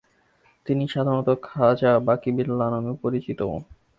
তিনি 0.65 0.83
সাধারণত 0.87 1.29
খাজা 1.47 1.91
বাকি 2.07 2.29
বিল্লাহ 2.37 2.67
নামে 2.73 2.93
পরিচিত। 3.03 3.39